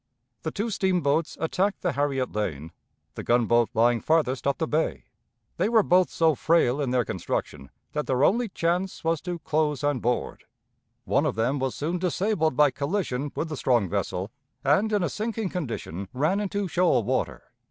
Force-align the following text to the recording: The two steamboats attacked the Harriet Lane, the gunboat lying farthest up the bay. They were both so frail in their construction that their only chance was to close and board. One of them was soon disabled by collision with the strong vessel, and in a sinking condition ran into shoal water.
The 0.41 0.49
two 0.49 0.71
steamboats 0.71 1.37
attacked 1.39 1.81
the 1.83 1.91
Harriet 1.91 2.33
Lane, 2.33 2.71
the 3.13 3.21
gunboat 3.21 3.69
lying 3.75 4.01
farthest 4.01 4.47
up 4.47 4.57
the 4.57 4.67
bay. 4.67 5.03
They 5.57 5.69
were 5.69 5.83
both 5.83 6.09
so 6.09 6.33
frail 6.33 6.81
in 6.81 6.89
their 6.89 7.05
construction 7.05 7.69
that 7.91 8.07
their 8.07 8.23
only 8.23 8.49
chance 8.49 9.03
was 9.03 9.21
to 9.21 9.37
close 9.37 9.83
and 9.83 10.01
board. 10.01 10.45
One 11.05 11.27
of 11.27 11.35
them 11.35 11.59
was 11.59 11.75
soon 11.75 11.99
disabled 11.99 12.55
by 12.57 12.71
collision 12.71 13.31
with 13.35 13.49
the 13.49 13.55
strong 13.57 13.87
vessel, 13.89 14.31
and 14.63 14.91
in 14.91 15.03
a 15.03 15.07
sinking 15.09 15.49
condition 15.49 16.07
ran 16.13 16.39
into 16.39 16.67
shoal 16.67 17.03
water. 17.03 17.51